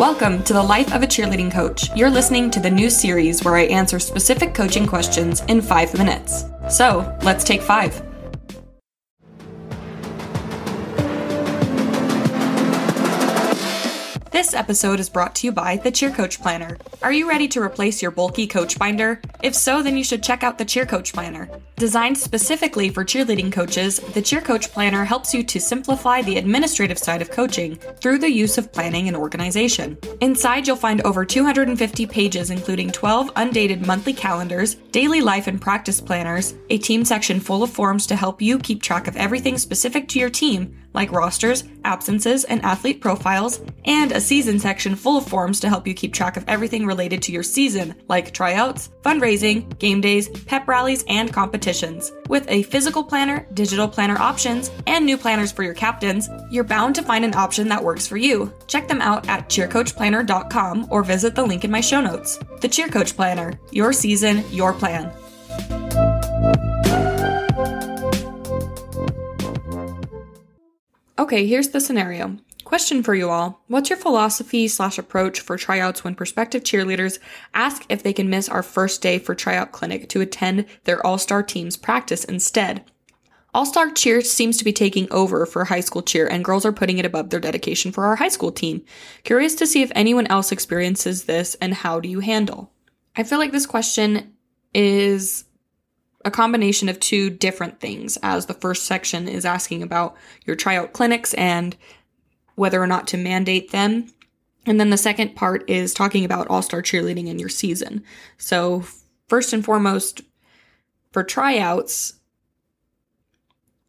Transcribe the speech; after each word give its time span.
Welcome 0.00 0.42
to 0.44 0.54
the 0.54 0.62
Life 0.62 0.94
of 0.94 1.02
a 1.02 1.06
Cheerleading 1.06 1.52
Coach. 1.52 1.94
You're 1.94 2.08
listening 2.08 2.50
to 2.52 2.60
the 2.60 2.70
new 2.70 2.88
series 2.88 3.44
where 3.44 3.56
I 3.56 3.64
answer 3.64 3.98
specific 3.98 4.54
coaching 4.54 4.86
questions 4.86 5.42
in 5.42 5.60
five 5.60 5.92
minutes. 5.92 6.46
So 6.70 7.14
let's 7.20 7.44
take 7.44 7.60
five. 7.60 8.02
This 14.30 14.54
episode 14.54 15.00
is 15.00 15.10
brought 15.10 15.34
to 15.34 15.46
you 15.46 15.52
by 15.52 15.76
the 15.76 15.90
Cheer 15.90 16.10
Coach 16.10 16.40
Planner. 16.40 16.78
Are 17.02 17.12
you 17.12 17.28
ready 17.28 17.46
to 17.48 17.60
replace 17.60 18.00
your 18.00 18.10
bulky 18.10 18.46
coach 18.46 18.78
binder? 18.78 19.20
If 19.42 19.54
so, 19.54 19.82
then 19.82 19.98
you 19.98 20.04
should 20.04 20.22
check 20.22 20.42
out 20.42 20.56
the 20.56 20.64
Cheer 20.64 20.86
Coach 20.86 21.12
Planner. 21.12 21.50
Designed 21.80 22.18
specifically 22.18 22.90
for 22.90 23.06
cheerleading 23.06 23.50
coaches, 23.50 24.00
the 24.12 24.20
Cheer 24.20 24.42
Coach 24.42 24.70
Planner 24.70 25.02
helps 25.02 25.32
you 25.32 25.42
to 25.44 25.58
simplify 25.58 26.20
the 26.20 26.36
administrative 26.36 26.98
side 26.98 27.22
of 27.22 27.30
coaching 27.30 27.76
through 28.02 28.18
the 28.18 28.30
use 28.30 28.58
of 28.58 28.70
planning 28.70 29.08
and 29.08 29.16
organization. 29.16 29.96
Inside, 30.20 30.66
you'll 30.66 30.76
find 30.76 31.00
over 31.06 31.24
250 31.24 32.04
pages, 32.04 32.50
including 32.50 32.90
12 32.90 33.30
undated 33.34 33.86
monthly 33.86 34.12
calendars, 34.12 34.74
daily 34.92 35.22
life 35.22 35.46
and 35.46 35.58
practice 35.58 36.02
planners, 36.02 36.52
a 36.68 36.76
team 36.76 37.02
section 37.02 37.40
full 37.40 37.62
of 37.62 37.70
forms 37.70 38.06
to 38.08 38.14
help 38.14 38.42
you 38.42 38.58
keep 38.58 38.82
track 38.82 39.08
of 39.08 39.16
everything 39.16 39.56
specific 39.56 40.06
to 40.08 40.18
your 40.18 40.28
team, 40.28 40.76
like 40.92 41.12
rosters, 41.12 41.64
absences, 41.84 42.44
and 42.44 42.62
athlete 42.62 43.00
profiles, 43.00 43.60
and 43.84 44.12
a 44.12 44.20
season 44.20 44.58
section 44.58 44.94
full 44.94 45.16
of 45.16 45.26
forms 45.26 45.60
to 45.60 45.68
help 45.68 45.86
you 45.86 45.94
keep 45.94 46.12
track 46.12 46.36
of 46.36 46.44
everything 46.48 46.86
related 46.86 47.22
to 47.22 47.32
your 47.32 47.42
season, 47.42 47.94
like 48.08 48.32
tryouts, 48.32 48.90
fundraising, 49.02 49.78
game 49.78 50.00
days, 50.00 50.28
pep 50.28 50.66
rallies, 50.68 51.04
and 51.08 51.32
competitions. 51.32 52.12
With 52.28 52.46
a 52.48 52.64
physical 52.64 53.04
planner, 53.04 53.46
digital 53.54 53.88
planner 53.88 54.18
options, 54.18 54.70
and 54.86 55.04
new 55.04 55.16
planners 55.16 55.52
for 55.52 55.62
your 55.62 55.74
captains, 55.74 56.28
you're 56.50 56.64
bound 56.64 56.94
to 56.96 57.02
find 57.02 57.24
an 57.24 57.34
option 57.34 57.68
that 57.68 57.82
works 57.82 58.06
for 58.06 58.16
you. 58.16 58.52
Check 58.66 58.88
them 58.88 59.00
out 59.00 59.28
at 59.28 59.48
cheercoachplanner.com 59.48 60.88
or 60.90 61.02
visit 61.02 61.34
the 61.34 61.44
link 61.44 61.64
in 61.64 61.70
my 61.70 61.80
show 61.80 62.00
notes. 62.00 62.38
The 62.60 62.68
Cheer 62.68 62.88
Coach 62.88 63.16
Planner, 63.16 63.58
your 63.70 63.92
season, 63.92 64.44
your 64.50 64.72
plan. 64.72 65.12
Okay, 71.20 71.46
here's 71.46 71.68
the 71.68 71.82
scenario. 71.82 72.38
Question 72.64 73.02
for 73.02 73.14
you 73.14 73.28
all. 73.28 73.62
What's 73.66 73.90
your 73.90 73.98
philosophy 73.98 74.66
slash 74.68 74.96
approach 74.96 75.40
for 75.40 75.58
tryouts 75.58 76.02
when 76.02 76.14
prospective 76.14 76.62
cheerleaders 76.62 77.18
ask 77.52 77.84
if 77.90 78.02
they 78.02 78.14
can 78.14 78.30
miss 78.30 78.48
our 78.48 78.62
first 78.62 79.02
day 79.02 79.18
for 79.18 79.34
tryout 79.34 79.70
clinic 79.70 80.08
to 80.08 80.22
attend 80.22 80.64
their 80.84 81.06
all-star 81.06 81.42
team's 81.42 81.76
practice 81.76 82.24
instead? 82.24 82.90
All-star 83.52 83.90
cheer 83.90 84.22
seems 84.22 84.56
to 84.56 84.64
be 84.64 84.72
taking 84.72 85.12
over 85.12 85.44
for 85.44 85.66
high 85.66 85.80
school 85.80 86.00
cheer 86.00 86.26
and 86.26 86.42
girls 86.42 86.64
are 86.64 86.72
putting 86.72 86.96
it 86.96 87.04
above 87.04 87.28
their 87.28 87.38
dedication 87.38 87.92
for 87.92 88.06
our 88.06 88.16
high 88.16 88.28
school 88.28 88.50
team. 88.50 88.82
Curious 89.22 89.54
to 89.56 89.66
see 89.66 89.82
if 89.82 89.92
anyone 89.94 90.26
else 90.28 90.50
experiences 90.50 91.24
this 91.24 91.54
and 91.56 91.74
how 91.74 92.00
do 92.00 92.08
you 92.08 92.20
handle? 92.20 92.72
I 93.14 93.24
feel 93.24 93.38
like 93.38 93.52
this 93.52 93.66
question 93.66 94.36
is 94.72 95.44
a 96.24 96.30
combination 96.30 96.88
of 96.88 97.00
two 97.00 97.30
different 97.30 97.80
things, 97.80 98.18
as 98.22 98.46
the 98.46 98.54
first 98.54 98.84
section 98.84 99.28
is 99.28 99.44
asking 99.44 99.82
about 99.82 100.16
your 100.44 100.56
tryout 100.56 100.92
clinics 100.92 101.34
and 101.34 101.76
whether 102.56 102.82
or 102.82 102.86
not 102.86 103.06
to 103.08 103.16
mandate 103.16 103.70
them. 103.70 104.06
And 104.66 104.78
then 104.78 104.90
the 104.90 104.98
second 104.98 105.34
part 105.34 105.68
is 105.68 105.94
talking 105.94 106.24
about 106.24 106.48
all 106.48 106.62
star 106.62 106.82
cheerleading 106.82 107.26
in 107.28 107.38
your 107.38 107.48
season. 107.48 108.04
So, 108.36 108.84
first 109.28 109.52
and 109.52 109.64
foremost, 109.64 110.20
for 111.12 111.24
tryouts, 111.24 112.14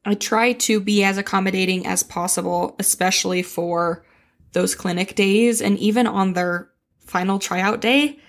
I 0.06 0.16
try 0.16 0.54
to 0.54 0.80
be 0.80 1.04
as 1.04 1.18
accommodating 1.18 1.86
as 1.86 2.02
possible, 2.02 2.76
especially 2.80 3.44
for 3.44 4.06
those 4.54 4.74
clinic 4.74 5.16
days 5.16 5.62
and 5.62 5.78
even 5.78 6.08
on 6.08 6.34
their 6.34 6.70
final 7.00 7.40
tryout 7.40 7.82
day, 7.82 8.20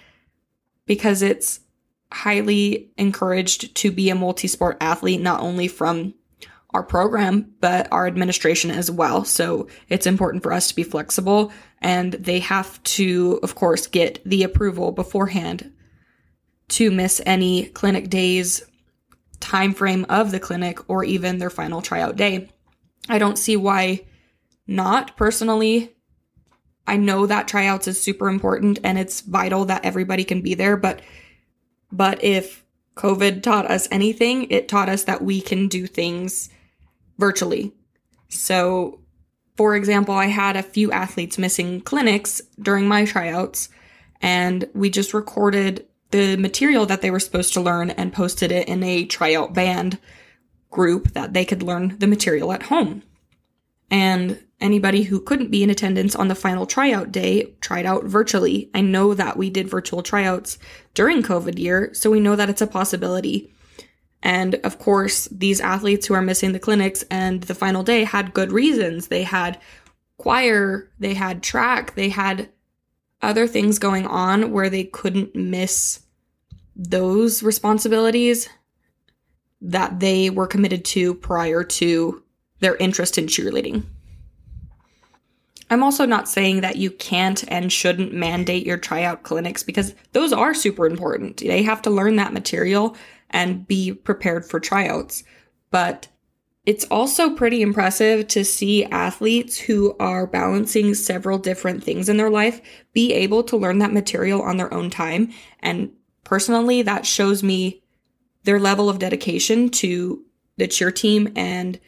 because 0.86 1.23
it's 1.23 1.61
highly 2.13 2.91
encouraged 2.97 3.75
to 3.77 3.91
be 3.91 4.11
a 4.11 4.15
multi 4.15 4.49
sport 4.49 4.77
athlete, 4.81 5.20
not 5.20 5.41
only 5.41 5.69
from 5.69 6.14
our 6.70 6.83
program, 6.83 7.53
but 7.61 7.89
our 7.92 8.07
administration 8.07 8.70
as 8.70 8.91
well. 8.91 9.25
So 9.25 9.69
it's 9.89 10.07
important 10.07 10.42
for 10.42 10.53
us 10.53 10.69
to 10.69 10.75
be 10.75 10.85
flexible 10.85 11.53
and 11.81 12.13
they 12.14 12.39
have 12.41 12.83
to, 12.85 13.41
of 13.42 13.55
course, 13.55 13.86
get 13.86 14.23
the 14.25 14.42
approval 14.42 14.92
beforehand 14.92 15.73
to 16.69 16.91
miss 16.91 17.20
any 17.27 17.67
clinic 17.67 18.09
days 18.09 18.63
time 19.41 19.75
frame 19.75 20.07
of 20.09 20.31
the 20.31 20.41
clinic 20.41 20.89
or 20.89 21.05
even 21.05 21.39
their 21.39 21.51
final 21.51 21.83
tryout 21.83 22.17
day. 22.17 22.48
I 23.09 23.19
don't 23.19 23.39
see 23.39 23.57
why 23.57 24.07
not 24.67 25.17
personally. 25.17 25.95
I 26.86 26.97
know 26.97 27.27
that 27.27 27.48
tryouts 27.48 27.89
is 27.89 28.01
super 28.01 28.29
important 28.29 28.79
and 28.85 28.98
it's 28.98 29.20
vital 29.20 29.67
that 29.67 29.85
everybody 29.85 30.25
can 30.25 30.41
be 30.41 30.55
there, 30.55 30.77
but 30.77 31.03
but 31.92 32.25
if 32.25 32.64
COVID 32.97 33.42
taught 33.42 33.70
us 33.70 33.86
anything, 33.91 34.51
it 34.51 34.69
taught 34.69 34.89
us 34.89 35.05
that 35.05 35.23
we 35.23 35.41
can 35.41 35.69
do 35.69 35.86
things 35.86 36.48
virtually. 37.19 37.73
So, 38.29 39.01
for 39.57 39.77
example, 39.77 40.14
I 40.14 40.27
had 40.27 40.57
a 40.57 40.63
few 40.63 40.91
athletes 40.91 41.39
missing 41.39 41.80
clinics 41.83 42.41
during 42.61 42.89
my 42.89 43.05
tryouts, 43.05 43.69
and 44.20 44.69
we 44.75 44.91
just 44.91 45.14
recorded 45.14 45.86
the 46.11 46.36
material 46.36 46.86
that 46.86 47.01
they 47.01 47.11
were 47.11 47.20
supposed 47.20 47.53
to 47.55 47.61
learn 47.61 47.91
and 47.91 48.13
posted 48.13 48.53
it 48.53 48.69
in 48.69 48.83
a 48.83 49.05
tryout 49.05 49.55
band 49.55 49.98
group 50.70 51.13
that 51.13 51.33
they 51.33 51.45
could 51.45 51.63
learn 51.63 51.97
the 51.98 52.07
material 52.07 52.53
at 52.53 52.64
home. 52.64 53.03
And 53.91 54.42
anybody 54.62 55.02
who 55.02 55.20
couldn't 55.20 55.50
be 55.50 55.62
in 55.62 55.70
attendance 55.70 56.14
on 56.14 56.28
the 56.28 56.34
final 56.34 56.67
tryout 56.67 57.12
day 57.12 57.52
tried 57.61 57.86
out 57.86 58.05
virtually. 58.05 58.70
I 58.74 58.80
know 58.80 59.14
that 59.14 59.36
we 59.36 59.50
did 59.50 59.68
virtual 59.68 60.02
tryouts 60.02 60.58
during 60.95 61.23
COVID 61.23 61.58
year, 61.58 61.90
so 61.92 62.11
we 62.11 62.20
know 62.20 62.36
that 62.36 62.48
it's 62.48 62.62
a 62.62 62.67
possibility. 62.67 63.52
And 64.23 64.55
of 64.56 64.78
course, 64.78 65.27
these 65.33 65.61
athletes 65.61 66.06
who 66.06 66.14
are 66.14 66.23
missing 66.23 66.52
the 66.52 66.61
clinics 66.61 67.02
and 67.11 67.42
the 67.42 67.55
final 67.55 67.83
day 67.83 68.05
had 68.05 68.34
good 68.34 68.52
reasons. 68.52 69.08
They 69.08 69.24
had 69.24 69.61
choir, 70.17 70.89
they 70.98 71.14
had 71.14 71.42
track, 71.42 71.94
they 71.96 72.08
had 72.08 72.48
other 73.20 73.46
things 73.46 73.79
going 73.79 74.06
on 74.06 74.52
where 74.52 74.70
they 74.70 74.84
couldn't 74.84 75.34
miss 75.34 76.00
those 76.77 77.42
responsibilities 77.42 78.48
that 79.61 80.00
they 80.00 80.30
were 80.30 80.46
committed 80.46 80.84
to 80.84 81.14
prior 81.14 81.62
to 81.62 82.23
their 82.61 82.77
interest 82.77 83.18
in 83.18 83.27
cheerleading. 83.27 83.84
I'm 85.73 85.83
also 85.83 86.05
not 86.05 86.29
saying 86.29 86.61
that 86.61 86.77
you 86.77 86.91
can't 86.91 87.45
and 87.49 87.73
shouldn't 87.73 88.13
mandate 88.13 88.67
your 88.67 88.77
tryout 88.77 89.23
clinics 89.23 89.63
because 89.63 89.95
those 90.13 90.31
are 90.31 90.53
super 90.53 90.85
important. 90.85 91.39
They 91.39 91.63
have 91.63 91.81
to 91.83 91.91
learn 91.91 92.17
that 92.17 92.35
material 92.35 92.95
and 93.31 93.67
be 93.67 93.95
prepared 93.95 94.45
for 94.45 94.61
tryouts. 94.61 95.25
But 95.71 96.09
it's 96.67 96.85
also 96.91 97.35
pretty 97.35 97.63
impressive 97.63 98.29
to 98.29 98.45
see 98.45 98.85
athletes 98.85 99.59
who 99.59 99.97
are 99.99 100.27
balancing 100.27 100.93
several 100.93 101.39
different 101.39 101.83
things 101.83 102.11
in 102.11 102.19
their 102.19 102.29
life 102.29 102.61
be 102.93 103.15
able 103.15 103.43
to 103.45 103.57
learn 103.57 103.79
that 103.79 103.95
material 103.95 104.43
on 104.43 104.59
their 104.59 104.73
own 104.75 104.91
time. 104.91 105.33
And 105.61 105.91
personally, 106.23 106.83
that 106.83 107.07
shows 107.07 107.43
me 107.43 107.83
their 108.45 108.61
level 108.61 108.91
of 108.91 108.99
dedication 108.99 109.71
to 109.71 110.23
the 110.59 110.69
cheer 110.69 110.93
team 110.93 111.33
and 111.35 111.81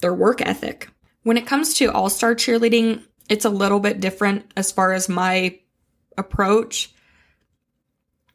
their 0.00 0.14
work 0.14 0.40
ethic. 0.40 0.88
When 1.26 1.36
it 1.36 1.44
comes 1.44 1.74
to 1.74 1.86
all 1.86 2.08
star 2.08 2.36
cheerleading, 2.36 3.02
it's 3.28 3.44
a 3.44 3.50
little 3.50 3.80
bit 3.80 3.98
different 3.98 4.52
as 4.56 4.70
far 4.70 4.92
as 4.92 5.08
my 5.08 5.58
approach. 6.16 6.94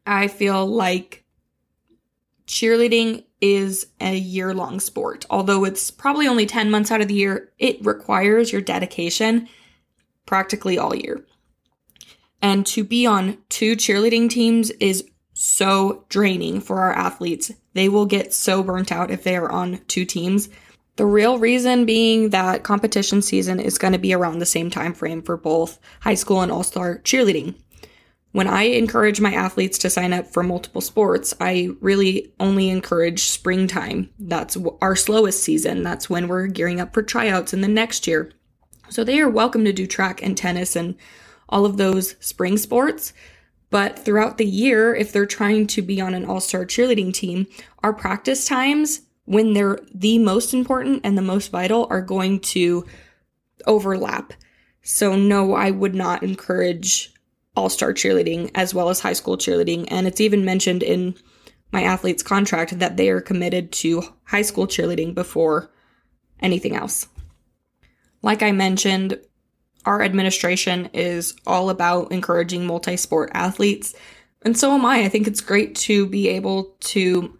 I 0.05 0.27
feel 0.27 0.67
like 0.67 1.23
cheerleading 2.47 3.23
is 3.39 3.87
a 4.01 4.13
year 4.13 4.53
long 4.53 4.81
sport. 4.81 5.25
Although 5.29 5.63
it's 5.63 5.89
probably 5.89 6.27
only 6.27 6.45
10 6.45 6.69
months 6.69 6.91
out 6.91 6.99
of 6.99 7.07
the 7.07 7.13
year, 7.13 7.53
it 7.57 7.77
requires 7.85 8.51
your 8.51 8.59
dedication 8.59 9.47
practically 10.25 10.77
all 10.77 10.93
year. 10.93 11.25
And 12.41 12.65
to 12.65 12.83
be 12.83 13.05
on 13.05 13.37
two 13.47 13.77
cheerleading 13.77 14.29
teams 14.29 14.69
is 14.69 15.05
so 15.31 16.03
draining 16.09 16.59
for 16.59 16.81
our 16.81 16.91
athletes. 16.91 17.53
They 17.73 17.87
will 17.87 18.05
get 18.05 18.33
so 18.33 18.61
burnt 18.61 18.91
out 18.91 19.11
if 19.11 19.23
they 19.23 19.37
are 19.37 19.49
on 19.49 19.79
two 19.87 20.03
teams. 20.03 20.49
The 21.01 21.07
real 21.07 21.39
reason 21.39 21.87
being 21.87 22.29
that 22.29 22.61
competition 22.61 23.23
season 23.23 23.59
is 23.59 23.79
going 23.79 23.93
to 23.93 23.97
be 23.97 24.13
around 24.13 24.37
the 24.37 24.45
same 24.45 24.69
time 24.69 24.93
frame 24.93 25.23
for 25.23 25.35
both 25.35 25.79
high 26.01 26.13
school 26.13 26.41
and 26.41 26.51
all-star 26.51 26.99
cheerleading. 26.99 27.55
When 28.33 28.47
I 28.47 28.65
encourage 28.65 29.19
my 29.19 29.33
athletes 29.33 29.79
to 29.79 29.89
sign 29.89 30.13
up 30.13 30.27
for 30.27 30.43
multiple 30.43 30.79
sports, 30.79 31.33
I 31.41 31.69
really 31.79 32.31
only 32.39 32.69
encourage 32.69 33.23
springtime. 33.23 34.11
That's 34.19 34.55
our 34.79 34.95
slowest 34.95 35.41
season. 35.41 35.81
That's 35.81 36.07
when 36.07 36.27
we're 36.27 36.45
gearing 36.45 36.79
up 36.79 36.93
for 36.93 37.01
tryouts 37.01 37.51
in 37.51 37.61
the 37.61 37.67
next 37.67 38.05
year. 38.05 38.31
So 38.89 39.03
they 39.03 39.19
are 39.21 39.27
welcome 39.27 39.65
to 39.65 39.73
do 39.73 39.87
track 39.87 40.21
and 40.21 40.37
tennis 40.37 40.75
and 40.75 40.93
all 41.49 41.65
of 41.65 41.77
those 41.77 42.15
spring 42.19 42.57
sports. 42.57 43.11
But 43.71 43.97
throughout 43.97 44.37
the 44.37 44.45
year, 44.45 44.93
if 44.93 45.11
they're 45.11 45.25
trying 45.25 45.65
to 45.65 45.81
be 45.81 45.99
on 45.99 46.13
an 46.13 46.25
all 46.25 46.41
star 46.41 46.63
cheerleading 46.63 47.11
team, 47.11 47.47
our 47.81 47.91
practice 47.91 48.45
times 48.45 49.01
when 49.25 49.53
they're 49.53 49.79
the 49.93 50.19
most 50.19 50.53
important 50.53 51.01
and 51.03 51.17
the 51.17 51.21
most 51.21 51.51
vital 51.51 51.87
are 51.89 52.01
going 52.01 52.39
to 52.39 52.85
overlap. 53.65 54.33
So, 54.81 55.15
no, 55.15 55.53
I 55.53 55.71
would 55.71 55.95
not 55.95 56.23
encourage 56.23 57.13
all 57.55 57.69
star 57.69 57.93
cheerleading 57.93 58.51
as 58.55 58.73
well 58.73 58.89
as 58.89 58.99
high 58.99 59.13
school 59.13 59.37
cheerleading. 59.37 59.87
And 59.89 60.07
it's 60.07 60.21
even 60.21 60.45
mentioned 60.45 60.83
in 60.83 61.15
my 61.71 61.83
athlete's 61.83 62.23
contract 62.23 62.79
that 62.79 62.97
they 62.97 63.09
are 63.09 63.21
committed 63.21 63.71
to 63.73 64.03
high 64.25 64.41
school 64.41 64.67
cheerleading 64.67 65.13
before 65.13 65.71
anything 66.39 66.75
else. 66.75 67.07
Like 68.21 68.43
I 68.43 68.51
mentioned, 68.51 69.19
our 69.85 70.01
administration 70.01 70.89
is 70.93 71.35
all 71.47 71.69
about 71.69 72.11
encouraging 72.11 72.65
multi 72.65 72.97
sport 72.97 73.31
athletes. 73.33 73.95
And 74.43 74.57
so 74.57 74.73
am 74.73 74.85
I. 74.85 75.03
I 75.03 75.09
think 75.09 75.27
it's 75.27 75.41
great 75.41 75.75
to 75.75 76.05
be 76.05 76.29
able 76.29 76.75
to 76.81 77.37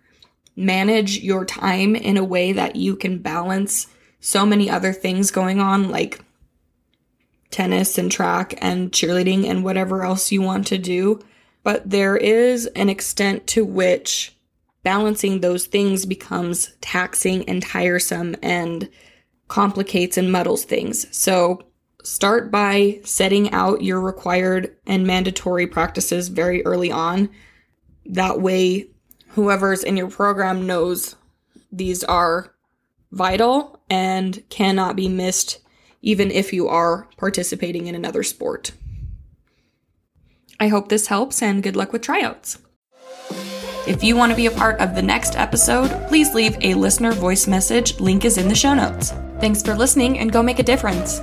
manage 0.56 1.20
your 1.20 1.46
time 1.46 1.96
in 1.96 2.18
a 2.18 2.24
way 2.24 2.52
that 2.52 2.76
you 2.76 2.96
can 2.96 3.20
balance 3.20 3.88
so 4.20 4.46
many 4.46 4.70
other 4.70 4.94
things 4.94 5.32
going 5.32 5.60
on, 5.60 5.90
like 5.90 6.24
tennis 7.50 7.98
and 7.98 8.12
track 8.12 8.54
and 8.60 8.92
cheerleading 8.92 9.46
and 9.46 9.64
whatever 9.64 10.04
else 10.04 10.32
you 10.32 10.42
want 10.42 10.68
to 10.68 10.78
do. 10.78 11.20
But 11.64 11.90
there 11.90 12.18
is 12.18 12.66
an 12.68 12.90
extent 12.90 13.48
to 13.48 13.64
which 13.66 14.36
balancing 14.84 15.42
those 15.42 15.68
things 15.68 16.06
becomes 16.06 16.74
taxing 16.82 17.48
and 17.48 17.62
tiresome 17.62 18.36
and 18.42 18.90
complicates 19.48 20.18
and 20.18 20.32
muddles 20.32 20.64
things. 20.64 21.06
So 21.16 21.62
start 22.04 22.50
by 22.50 23.00
setting 23.04 23.52
out 23.52 23.84
your 23.84 24.02
required 24.02 24.76
and 24.88 25.06
mandatory 25.06 25.68
practices 25.68 26.30
very 26.30 26.66
early 26.66 26.92
on. 26.92 27.30
That 28.06 28.42
way, 28.42 28.88
whoever's 29.34 29.84
in 29.84 29.98
your 29.98 30.10
program 30.10 30.66
knows 30.66 31.16
these 31.72 32.04
are 32.04 32.54
vital 33.12 33.80
and 33.90 34.44
cannot 34.50 34.96
be 34.96 35.08
missed, 35.08 35.60
even 36.02 36.32
if 36.32 36.54
you 36.54 36.68
are 36.68 37.08
participating 37.18 37.88
in 37.88 37.96
another 37.96 38.24
sport. 38.24 38.72
I 40.60 40.68
hope 40.68 40.90
this 40.90 41.08
helps 41.08 41.42
and 41.42 41.64
good 41.64 41.76
luck 41.76 41.92
with 41.92 42.02
tryouts. 42.02 42.60
If 43.88 44.04
you 44.04 44.16
want 44.16 44.32
to 44.32 44.36
be 44.36 44.46
a 44.46 44.52
part 44.52 44.80
of 44.80 44.94
the 44.94 45.02
next 45.02 45.36
episode, 45.36 45.90
please 46.08 46.36
leave 46.36 46.56
a 46.62 46.76
listener 46.76 47.14
voice 47.14 47.48
message. 47.48 48.00
Link 48.00 48.26
is 48.26 48.38
in 48.38 48.48
the 48.48 48.56
show 48.56 48.76
notes. 48.76 49.12
Thanks 49.40 49.64
for 49.64 49.74
listening 49.74 50.20
and 50.20 50.32
go 50.32 50.44
make 50.44 50.60
a 50.60 50.64
difference. 50.64 51.20